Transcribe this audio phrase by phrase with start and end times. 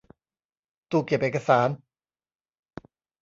[0.89, 1.69] ตู้เก็บเอกสาร